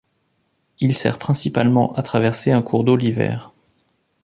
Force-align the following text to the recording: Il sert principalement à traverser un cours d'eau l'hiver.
Il 0.79 0.95
sert 0.95 1.19
principalement 1.19 1.93
à 1.93 2.01
traverser 2.01 2.51
un 2.51 2.63
cours 2.63 2.83
d'eau 2.83 2.95
l'hiver. 2.95 3.51